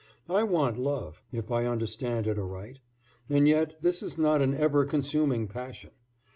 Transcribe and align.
I 0.29 0.41
want 0.41 0.79
love, 0.79 1.21
if 1.31 1.51
I 1.51 1.65
understand 1.67 2.25
it 2.25 2.39
aright. 2.39 2.79
And 3.29 3.47
yet 3.47 3.79
this 3.83 4.01
is 4.01 4.17
not 4.17 4.41
an 4.41 4.55
ever 4.55 4.83
consuming 4.83 5.47
passion. 5.47 5.91